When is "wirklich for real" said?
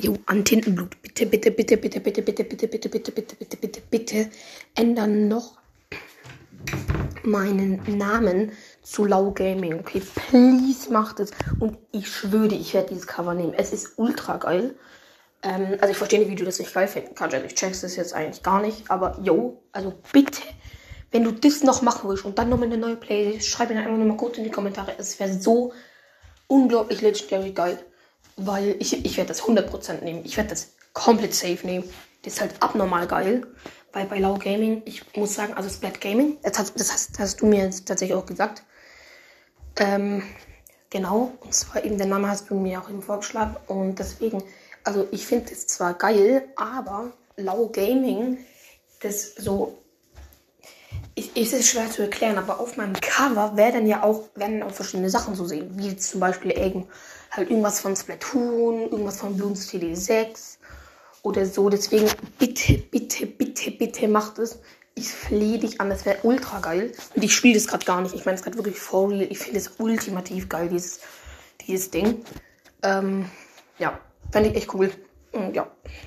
68.58-69.22